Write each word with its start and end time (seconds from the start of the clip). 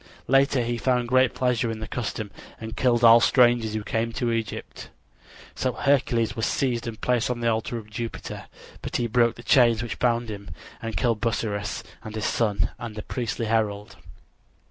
Later 0.27 0.63
he 0.63 0.79
found 0.79 1.09
great 1.09 1.35
pleasure 1.35 1.69
in 1.69 1.77
the 1.79 1.87
custom 1.87 2.31
and 2.59 2.75
killed 2.75 3.03
all 3.03 3.19
strangers 3.19 3.75
who 3.75 3.83
came 3.83 4.11
to 4.13 4.31
Egypt. 4.31 4.89
So 5.53 5.73
Hercules 5.73 6.35
was 6.35 6.47
seized 6.47 6.87
and 6.87 6.99
placed 6.99 7.29
on 7.29 7.39
the 7.39 7.47
altar 7.51 7.77
of 7.77 7.87
Jupiter. 7.87 8.45
But 8.81 8.95
he 8.95 9.05
broke 9.05 9.35
the 9.35 9.43
chains 9.43 9.83
which 9.83 9.99
bound 9.99 10.29
him, 10.29 10.49
and 10.81 10.97
killed 10.97 11.21
Busiris 11.21 11.83
and 12.03 12.15
his 12.15 12.25
son 12.25 12.71
and 12.79 12.95
the 12.95 13.03
priestly 13.03 13.45
herald. 13.45 13.95